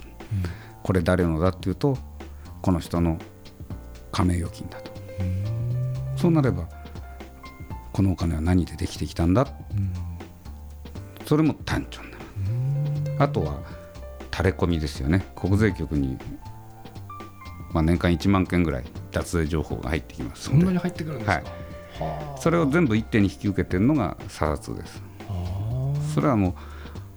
[0.83, 1.97] これ誰のだっていうと
[2.61, 3.17] この人の
[4.11, 4.91] 加盟預金だと。
[6.17, 6.67] そうなれば
[7.93, 9.47] このお金は何でできてきたんだ？
[9.71, 9.93] うん
[11.25, 12.23] それも単調になる。
[13.19, 13.59] あとは
[14.31, 15.25] 垂れ込みですよね。
[15.35, 16.17] 国税局に、
[17.71, 21.43] まあ、年間1万件ぐらい脱税情報が入ってきますそんなに入ってくるんですか、はい。
[21.43, 21.70] はあ
[22.37, 25.01] それを全部一手に引き受けてるのが査察です。
[25.29, 26.53] あそれはもう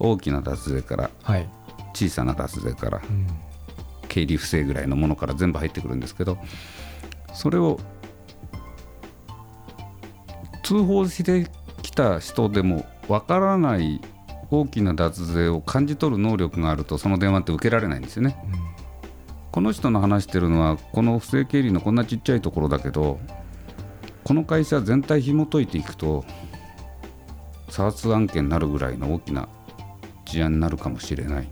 [0.01, 1.49] 大きな脱税からあはい、
[1.95, 3.27] 小さな脱税からうん。
[4.15, 6.39] 経理不正ぐらいのものから全部入ってくるんですけど
[7.33, 7.81] それを
[10.63, 11.51] 通報して
[11.83, 14.01] きた人でもわからない
[14.51, 18.37] 大きな脱税を感じ取る能力があるとその電話って受けられないんですよね。
[19.51, 23.19] この人の話してるのはこの不正経理のこんなちっちゃいところだけど
[24.25, 26.25] この会社全体紐解いていくと
[27.69, 29.49] 査察案件になるぐらいの大きな
[30.25, 31.49] 事案になるかもしれない。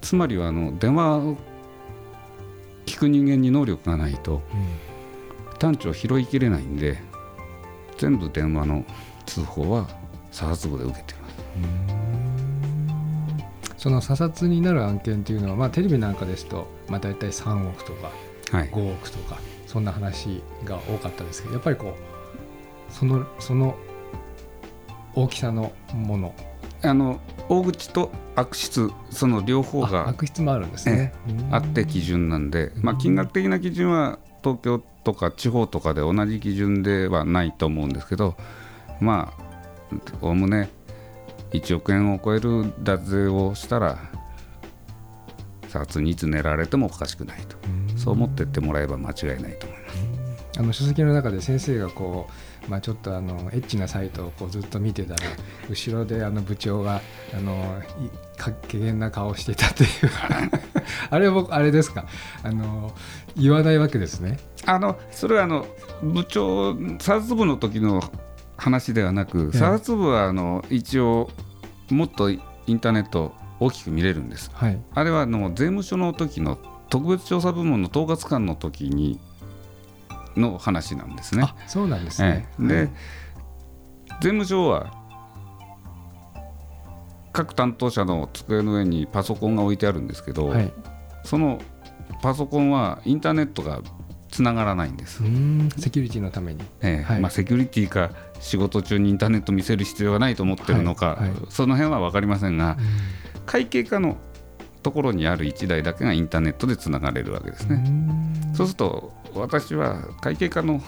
[0.00, 1.36] つまりはあの電話を
[2.86, 4.42] 聞く人間に能力がないと
[5.58, 6.98] 探知を拾いきれないんで
[7.96, 8.84] 全部電話の
[9.26, 9.88] 通報は
[10.30, 11.34] 査察部で受けています。
[13.78, 18.10] その査察になる案件っていうのは、まあ、テレビなんかですと、まあ、大体3億とか
[18.50, 18.70] はい。
[18.70, 19.38] 5億とか
[19.74, 23.74] そんな話が多かったですけどやっぱりこうそのその
[25.16, 26.34] 大きさのもの。
[26.82, 31.54] あの大口と悪質その両方あが悪質もあるんですね、うん。
[31.54, 38.36] あって基準なんで、まあ、金額的な基準は東京とか地方とかで同じ基準ではないと思うんですけど
[39.00, 40.68] まあおおむね
[41.52, 43.98] 1億円を超える脱税をしたら
[45.68, 47.56] 査察にいつ寝られてもおかしくないと
[48.04, 50.14] そう思ってってもらえば間違いないと思います。
[50.56, 52.28] あの書籍の中で先生がこ
[52.68, 55.20] う、まあ、ちょっとあのエッチなサイトをこうずっと見てたら
[55.68, 57.00] 後ろであの部長が
[57.36, 59.88] あのいかけげんな顔をしていたっていう
[61.10, 62.06] あれは僕あれですか？
[62.44, 62.92] あの
[63.36, 64.38] 言わないわけですね。
[64.64, 65.66] あのそれはあの
[66.02, 68.00] 部長査察部の時の
[68.56, 71.30] 話ではなくええ査察部はあの一応
[71.90, 72.38] もっとイ
[72.68, 76.58] ンターネット大きく見れるんですはい、あれはあの税務署の時の
[76.94, 79.18] 特別調査部門の統括官の時に
[80.36, 81.42] の話なんですね。
[81.42, 81.56] あ。
[81.66, 82.46] そうなんですね。
[82.60, 82.62] え。
[82.62, 82.68] え。
[82.68, 84.94] で、税務署は
[87.32, 90.72] 各担当者の机の上にパソコンが置いてあるんですけど、はい、
[91.24, 91.60] その
[92.22, 93.82] パソコンはインターネットが
[94.30, 95.20] つながらないんです。
[95.76, 96.62] セキュリティのために。
[96.80, 97.02] ええ。
[97.02, 97.20] はい。
[97.20, 101.30] まあ、セキュリティか仕事中にインターネット見せる必要がないと思ってるのか、はい。
[101.30, 101.38] はい。
[101.48, 102.76] その辺は分かりませんが、
[103.46, 104.16] 会計課の
[104.84, 107.82] ところにある1台だけがインターネットでつながれるわけですね。
[108.54, 110.80] そうすると私は会計課の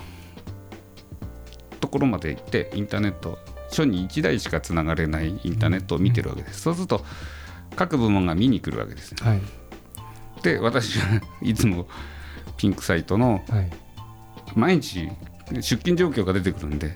[1.80, 3.38] ところまで行ってインターネット
[3.70, 6.60] 署に1台しかつながれないインターネットを見てるわけです。
[6.60, 7.04] そうすると
[7.74, 9.14] 各部門が見に来るわけです。
[9.24, 9.40] はい
[10.42, 11.88] で私は いつも
[12.58, 13.70] ピンクサイトのはい
[14.54, 15.08] 毎日
[15.54, 16.94] 出勤状況が出てくるんで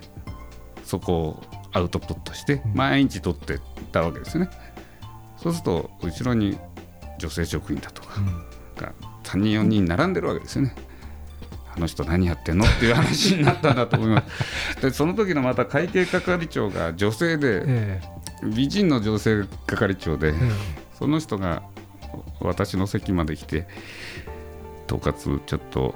[0.85, 3.59] そこをアウトプットしてうん毎日取って
[3.91, 4.49] たわけですね。
[5.37, 6.59] そうすると後ろに
[7.21, 10.75] 女性職員だとかうんが3人4人並んでるわけですよね。
[11.73, 14.81] あの人何やってんのっていう話になったんだと思います。
[14.81, 18.01] でその時のまた会計係長が女性でえ
[18.43, 20.35] 美人の女性係長でええ。
[20.97, 21.63] その人が
[22.41, 23.67] 私の席まで来て
[24.87, 25.95] 統括ちょっと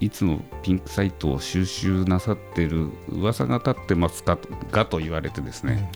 [0.00, 4.38] いつもピンクサイトを収集なさっている噂が立ってますか
[4.70, 5.90] がと言われてですね、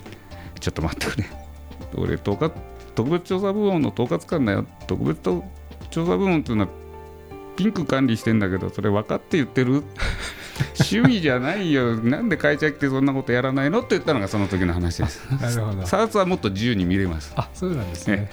[0.59, 1.27] ちょっと待ってくれ。
[1.97, 2.53] 俺統括
[2.95, 5.43] 特別調査部門の統括官だよ特別調
[6.07, 6.71] 査部門っていうのは
[7.57, 9.83] ピンク管理してんだけどそれ分かって言ってる？
[10.79, 11.97] 趣味じゃないよ。
[11.97, 13.79] なんで会社来てそんなことやらないの？
[13.79, 15.27] って言ったのがその時の話です。
[15.33, 15.87] え なるほど。
[15.87, 17.33] サーツはもっと自由に見れます。
[17.37, 18.31] あそうなんですね。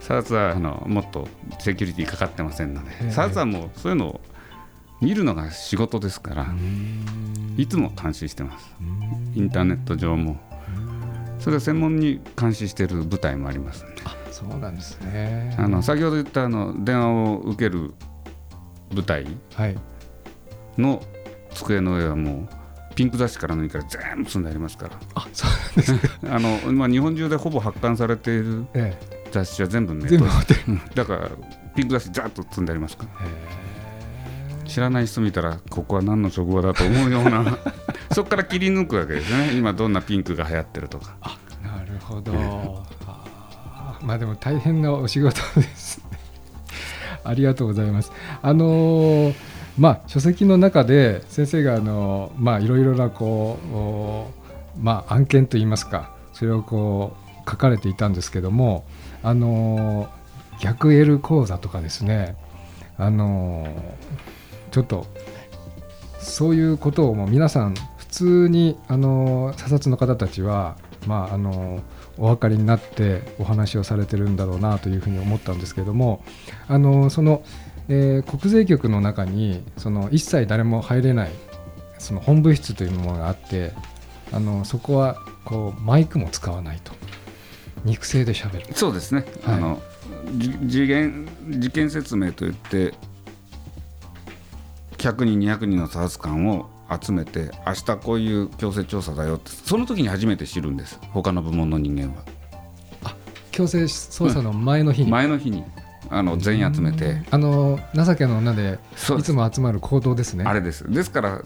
[0.00, 3.10] サーツはあのもっとセキュリティかかってませんので、ええ。
[3.10, 4.20] サーツはもうそういうのを
[5.00, 6.46] 見るのが仕事ですから、
[7.56, 8.74] いつも監視してます。
[9.34, 10.38] インターネット上も
[11.40, 15.54] それを専門に監視している部隊もありますあそうなんですね。
[15.58, 17.92] あの先ほど言ったあの電話を受ける
[18.94, 19.76] 部隊はい。
[20.78, 21.02] の
[21.54, 24.96] 机の上はもうピンク雑誌から何から全部積んでありますから。
[25.14, 26.00] あそうなんですね。
[26.30, 28.96] あの、まあ、日本中でほぼ発刊されているえ
[29.30, 30.54] 雑誌は全部えネット全部持って。
[30.54, 30.60] る。
[30.68, 30.80] うん。
[30.94, 31.30] だから
[31.76, 33.26] ピンク雑誌ざっと積んでありますから。
[33.26, 33.30] へ
[34.70, 37.58] 知らない人見たらここは何の職場だと思うような
[38.12, 41.14] そこから切り抜くわけですね今どんなピンクが流行ってるとか
[41.62, 42.32] えなるほど。
[44.02, 46.18] まあでも大変なお仕事ですね。
[47.22, 48.10] ありがとうございます。
[48.40, 49.34] あのー
[49.78, 54.30] まあ書籍の中で先生があのまあいろいろなこうお
[54.80, 57.14] まあ案件といいますかそれをこ
[57.46, 58.84] う書かれていたんですけども
[59.22, 60.08] あのー
[60.62, 62.36] 逆 L 講座とかですね
[62.98, 63.70] あのー
[64.70, 65.06] ちょっと
[66.18, 71.80] そういうことをもう皆さん普通にあの査察の方たちは、まあ、あの
[72.18, 76.24] お分かりになってお話をされてるんだろうなというふうに思ったんですけども
[76.68, 77.42] あのその、
[77.88, 81.30] えー国税局の中にその一切誰も入れない
[81.98, 83.72] その本部室というものがあって
[84.32, 86.92] あのそこはこうマイクも使わないと。
[87.84, 88.74] 肉声で喋る。
[88.74, 89.54] そうですね、はい。
[89.56, 89.82] あの
[90.36, 92.94] じ事件事件説明といって
[95.00, 101.00] 100人200人の査察官を集めて明日こういう強制調査だよってその時に初めて知るんです。
[101.12, 102.24] 他の部門の人間は。
[103.50, 105.64] 強制捜査の前の日に、前の日に
[106.08, 107.22] あの全員集めて。
[107.30, 108.78] あの情けの女で
[109.18, 110.44] いつも集まる行動ですね。
[110.46, 110.90] あれです。
[110.90, 111.42] ですから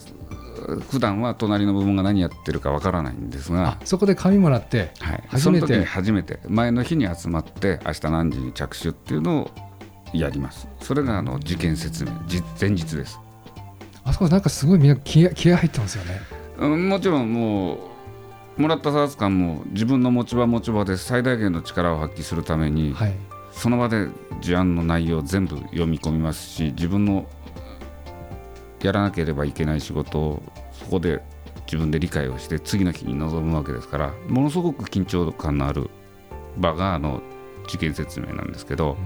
[0.90, 3.68] 普段は隣の部門が何やってるかわからないんですが。
[3.68, 5.66] あ、そこで紙もらってはい、初めて。
[5.66, 9.50] その時に初めて前の日に集まって明日何時に着手っていうのを
[10.12, 10.68] やります。
[10.80, 13.18] それがあの事件説明じ前日です、
[14.04, 16.20] あそこなんかすごいみんな気合気合入ってますよね。
[16.58, 17.78] うん、もちろんも
[18.58, 23.14] うもらった査察官も自分の持ち場持ち場で最大限の力を発揮するために、はい。
[23.54, 24.08] その場で
[24.40, 27.24] 事案の内容を全部読み込みますし自分の
[28.82, 31.22] やらなければいけない仕事をそこで
[31.66, 35.88] 自分で理解をして次の日に臨むわけですからものすごく緊張感のある
[36.58, 37.22] 場があの
[37.66, 38.96] 事件説明なんですけど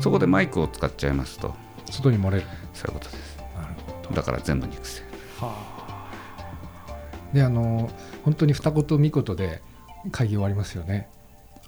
[0.00, 1.54] そこでマイクを使っちゃいますと
[1.90, 3.35] 外に漏れるそういうことです
[4.12, 5.02] だから全部肉声。
[5.40, 5.76] はあ。
[7.32, 7.90] であの
[8.24, 9.60] 本当に二言三言で
[10.10, 11.08] 会議終わりますよね。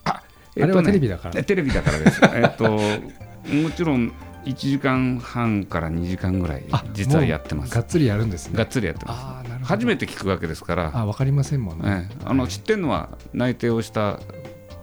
[0.05, 0.23] あ
[0.61, 1.41] あれはテレビだから。
[1.41, 2.21] えテレビだからです。
[2.25, 2.71] えっと
[3.55, 4.13] もちろん
[4.45, 7.75] 1時間半から2時間ぐらいあ実はやってます。
[7.75, 8.57] がっつりやるんですね。
[8.57, 9.21] がっつりやってます。
[9.21, 9.67] ああなるほど。
[9.67, 10.91] 初めて聞くわけですから。
[10.95, 12.09] あ分かりませんもんね。
[12.11, 12.53] ええあのはい。
[12.53, 14.21] 知ってるのは内定をした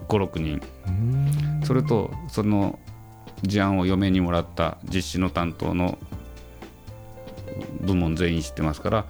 [0.08, 0.62] 56人。
[1.64, 2.80] それとその
[3.42, 5.98] 事案を嫁にもらった実施の担当の
[7.82, 9.06] 部門全員知ってますから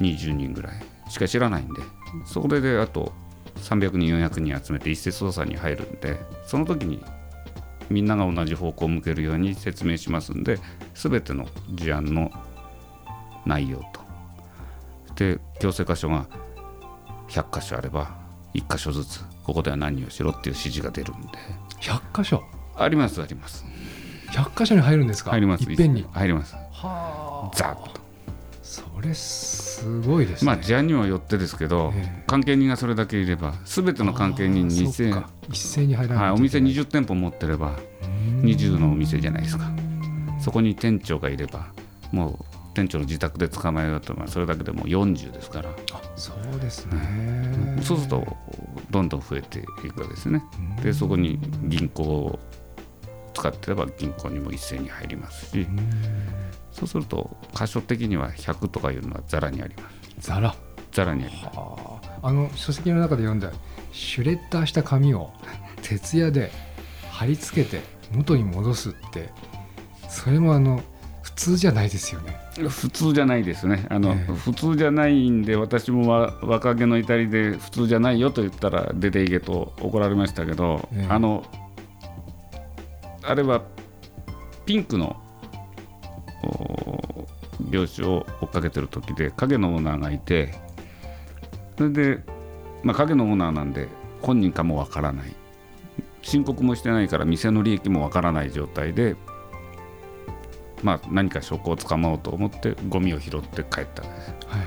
[0.00, 0.72] 20人ぐらい。
[1.10, 1.82] しか知らないんで
[2.24, 3.12] それであと
[3.56, 7.04] 300人400人集めて一斉捜査に入るんでその時に
[7.90, 10.58] みんなが同じ方向を向けるように説明しますんで
[10.94, 12.30] 全ての事案の
[13.44, 14.00] 内容と。
[15.16, 16.26] で強制箇所が
[17.28, 18.16] 100箇所あれば
[18.54, 21.28] 1箇所ずつここでは何をしろっていう指示が出るんで。
[21.80, 22.42] 100箇所？
[22.76, 23.64] ありますあります。
[24.30, 25.30] 100箇所に入るんですか？
[25.32, 25.64] 入ります。
[25.70, 26.06] いっぺんに？
[26.12, 26.54] 入ります。
[26.54, 27.23] はあ
[27.54, 28.00] ざっと。
[28.62, 30.46] それすごいですね。
[30.46, 32.24] まあ事案にはよってですけど、ええ。
[32.26, 38.40] 関係人がそれだけいれば全ての関係人に一斉に入らないはい、お店といけない20店舗持ってればうん。
[38.42, 39.70] 20のお店じゃないですか。
[40.40, 41.68] そこに店長がいれば
[42.10, 47.78] もう店長の自宅で捕まえようとまあそれだけでもう40ですから、あそうですね。
[47.82, 48.36] そうすると
[48.90, 50.42] どんどん増えていくわけですね。
[50.76, 50.82] うん。
[50.82, 52.38] でそこに銀行を
[53.34, 55.78] 使ってれば銀行にも一斉に入りますしうん
[56.74, 59.88] そうすると箇所的には100とかいうのはざらにありま
[60.20, 60.28] す。
[60.28, 60.54] ザラ？
[60.90, 61.48] ざらにあります。
[61.56, 62.00] あ。
[62.22, 63.52] あの書籍の中で読んだ
[63.92, 65.32] シュレッダーした紙を
[65.82, 66.50] 徹夜で
[67.10, 67.82] 貼り付けて
[68.12, 69.30] 元に戻すって
[70.08, 70.82] それもあの
[71.22, 72.36] 普通じゃないですよね。
[72.68, 73.86] 普通じゃないですね。
[73.88, 74.32] あの、ええ。
[74.32, 81.12] 普通じゃないんで私もわ若気の至りで普通じゃないよと言ったら出ていけと怒られましたけど、ええ。
[81.12, 81.44] あの
[83.22, 83.62] あれは
[84.66, 85.16] ピンクの
[86.46, 87.26] お
[87.70, 90.54] 拍子を追っかけてる時で影のオーナーがいて
[91.76, 92.18] それで、
[92.82, 93.88] まあ、影のオーナーなんで
[94.22, 95.34] 本人かもわからない。
[96.22, 99.16] 申告もしてないから店の利益もわからない状態で
[100.82, 104.30] まあ、何か証拠をつかまおうと思ってゴミを拾って帰ったんです。
[104.46, 104.66] はい。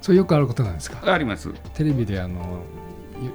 [0.00, 1.12] それよくあることなんですか？
[1.12, 1.52] あります。
[1.74, 2.62] テレビであの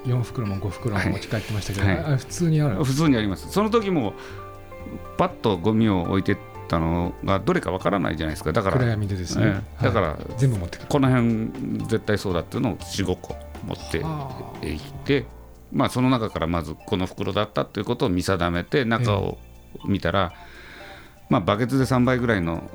[0.06, 2.14] 4袋も5袋も持ち帰ってましたけど、はい。
[2.14, 3.52] あ普通にある普通にあります。
[3.52, 4.14] その時も
[5.18, 6.36] パッとゴミを置いて
[6.78, 8.54] ったのがどれかわからないじゃないですか。
[8.54, 9.84] だから暗闇でですね、ええ。
[9.84, 10.88] だからはい全部持ってくる。
[10.88, 14.66] この辺絶対そうだっていうのを45個持ってはあ。
[14.66, 15.26] いって
[15.74, 19.38] まあその中からまずこの袋だったということを見定めて中を
[19.86, 20.32] 見たら、
[21.30, 22.70] まあバケツで3倍ぐらいの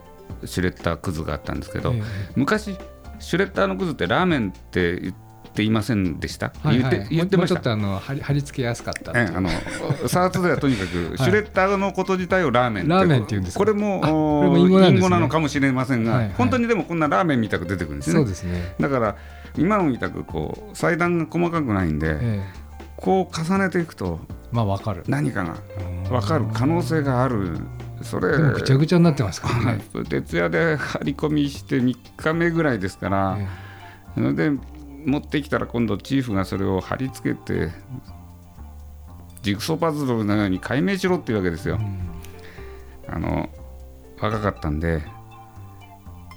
[0.44, 2.02] シュレッダーくずがあったんですけど、ええ。
[2.36, 2.76] 昔
[3.18, 5.25] シュレッダーのくずってラーメンって言って
[5.62, 6.90] いませんでした、はいはい。
[6.90, 7.56] 言って言ってました？
[7.56, 9.48] ちょっとあの貼り付けやすかったあの
[10.08, 15.08] サーツではとにかくシュレッダーのこと自体をラーメンってラーメンって言うんですかこれもこれも隠語なんね。
[15.08, 16.34] なのかもしれませんが、はいはい。
[16.34, 18.16] 本当にでもこんなラーメンみたく出てくるんですね。
[18.16, 19.16] そうですね、だから
[19.56, 22.44] 今のみたくこう裁断が細かくないんで、え
[22.96, 25.04] こう重ねていくとえまあわかる。
[25.08, 25.56] 何かが
[26.08, 27.58] 分かる可能性がある。
[28.02, 29.78] それぐちゃぐちゃになってますからはい。
[29.78, 33.46] ね、徹夜で張り込みして3日目ぐらいですから、え。
[34.14, 34.50] それで
[35.06, 37.70] 持ってきたら今度チーフがそれを貼り付けて
[39.42, 41.78] ジグソーパズルのように解明しろっていうわけですよ。
[43.06, 43.48] あの
[44.20, 45.02] 若かったんで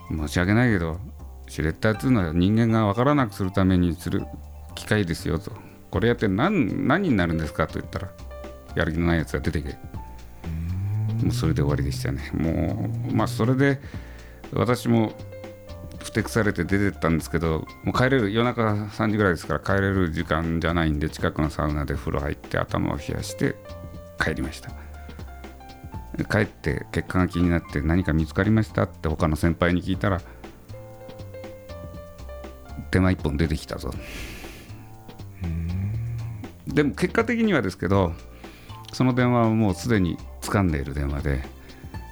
[0.09, 0.99] 申し訳ないけど
[1.47, 4.23] シュレッダーっていうのは人間が分からなくするためにする
[4.75, 5.51] 機械ですよと。
[5.89, 8.11] これやって何何になるんですかと言ったら
[8.75, 9.69] やる気のないやつが出てけ
[11.23, 12.29] もうそれで終わりでしたね。
[12.35, 13.81] もうまあそれで
[14.53, 15.13] 私も
[16.09, 23.55] ふてくされて出てったんですけどもう帰れる夜中3時ぐらいですから帰れる時間じゃないんで近くのサウナで風呂入って頭を冷やして
[24.19, 24.71] 帰りました。
[26.29, 30.19] 帰って結果が気になって何か見つかりましたって他の先輩に聞いたら
[32.91, 33.93] 電話一本出てきたぞ。
[36.67, 38.13] でも結果的にはですけど
[38.93, 41.43] その電話はもうすでに掴んでいる電話で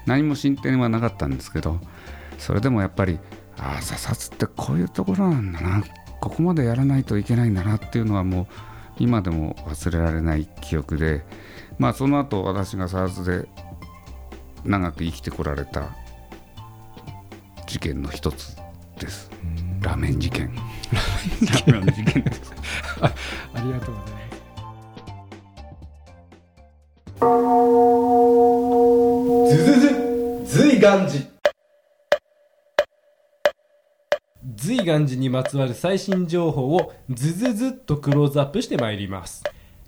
[0.05, 1.79] 何も進展はなかったんですけど
[2.37, 3.19] それでもやっぱり
[3.59, 5.83] ああ査察ってこういうところなんだな
[6.19, 8.47] ここまでやらないといけないんだなっていうのはもう
[8.99, 11.23] 今でも忘れられない記憶で
[11.77, 13.47] まあその後私が査察で
[14.65, 15.89] 長く生きてこられた
[17.67, 18.57] 事件の一つ
[18.99, 19.29] です
[19.81, 20.53] ラーメン事件
[21.67, 22.56] ラーメン事件です
[34.87, 39.43] 願寺にまつわる最新情報をズズズっとクローズアップしてまいります。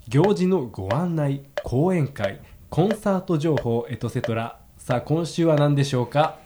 [0.07, 6.39] 行事のご案内講演会コンサート情報エトセトラさあ今週は何でしょうか？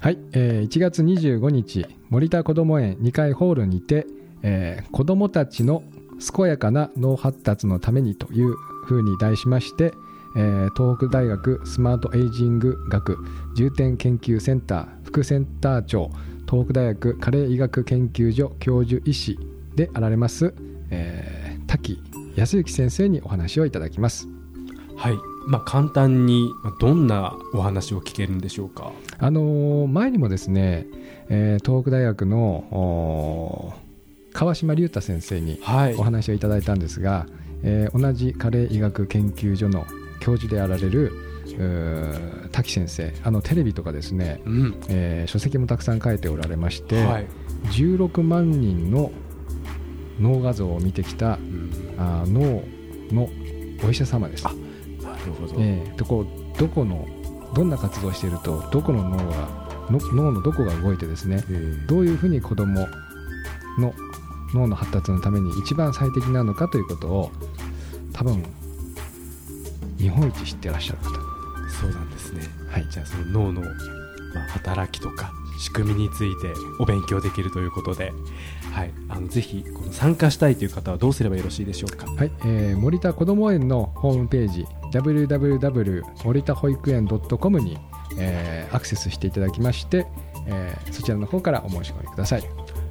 [0.00, 4.06] はい、えー1月25日森田こども園2階ホールにて、
[4.42, 5.82] えー子どもたちの
[6.34, 9.92] 健やかな脳発達のためにというふうに題しまして、
[10.36, 13.18] えー東北大学スマートエイジング学
[13.56, 16.10] 重点研究センター副センター長
[16.50, 19.38] 東北大学加齢医学研究所教授医師
[19.76, 20.52] であられます、
[20.90, 22.02] えー滝
[22.34, 24.26] 康之先生にお話をいただきます。
[24.96, 25.14] はい。
[25.46, 28.90] まあ簡単にまあどんなお話を聞けるんでしょうか？
[29.18, 30.88] あのー前にもですね、
[31.28, 33.72] えー東北大学の
[34.32, 35.94] 川島隆太先生にはい。
[35.94, 37.26] お話をいただいたんですが、
[37.62, 39.86] えー同じ加齢医学研究所の
[40.18, 41.12] 教授であられる
[42.52, 44.80] 滝先生あのテレビとかですね、うん。
[44.88, 47.26] えー書籍もたくさん書いておられまして、はい。
[47.72, 49.12] 16万人の
[50.18, 51.70] 脳画像を見てきたうん。
[51.98, 52.62] あー脳
[53.14, 53.28] の
[53.84, 54.46] お医者様です。
[54.46, 54.52] あ
[55.02, 56.24] なるほど、えー、どこ
[56.58, 57.06] どこの
[57.54, 62.86] どんな活動をしているとどこの脳がの脳のどこが動いてですねえーどういうふうに子ども
[63.78, 63.92] の
[64.54, 67.30] 脳の発達のために一番最適なのかということを
[68.12, 68.42] 多分
[69.98, 71.19] 日本一知ってらっしゃる方
[71.80, 72.42] そうなんですね。
[72.68, 72.86] はい。
[72.90, 78.12] じゃあその脳の、まあ、働きとか仕組みについてお勉強できるということで、
[78.72, 82.06] はい、あのぜひこの参加したいという方はどうすればよろしいでしょうか？
[82.06, 87.78] はい、えー森田こども園のホームページ www 森田保育園 .com に、
[88.18, 90.06] えーアクセスしていただきまして、
[90.46, 92.42] えーそちらの方からお申し込みください。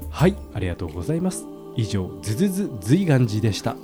[0.09, 0.35] はい。
[0.53, 1.45] ありがとうございます。
[1.75, 3.75] 以上ズズズ随願寺でした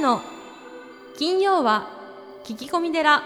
[0.00, 0.22] の。
[1.18, 1.86] 金曜は
[2.44, 3.22] 聞き込み寺。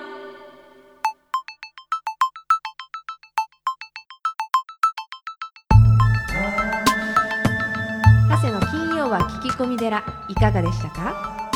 [8.28, 10.02] 長谷の金曜は聞き込み寺。
[10.28, 11.50] いかがでしたか？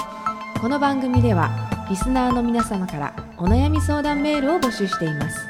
[0.60, 1.50] この番組では
[1.90, 5.48] リスナーの皆様からお悩み相談メールを募集しています。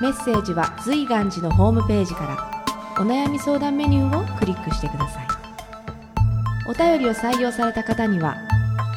[0.00, 5.25] メッセージは随願寺のホームページからお悩み相談メニューをクリックしてください。
[6.68, 8.36] お便りを採用された方には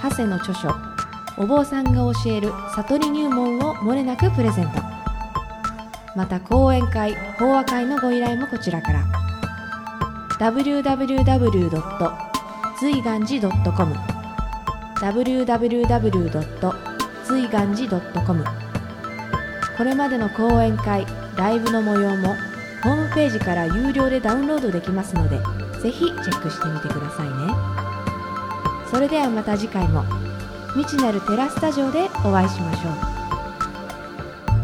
[0.01, 0.69] 長谷の著書
[1.37, 4.81] お坊さんが教える悟り入門をもれなくプレゼント
[6.15, 9.05] また講演会法話会のご依頼もこちらから
[10.39, 12.29] www.
[12.79, 13.93] 随願寺 .com
[15.01, 16.75] www.
[17.25, 18.43] 随願寺 .com
[19.77, 21.05] これまでの講演会
[21.37, 22.35] ライブの模様も
[22.83, 25.37] ホームページから有料でダウンロードできますので
[25.81, 27.33] ぜひチェックしてみてくださいね
[28.89, 30.03] それではまた次回も。
[30.75, 32.93] 未知なるテラスタジオでお会いしましょう。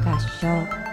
[0.07, 0.84] 合唱。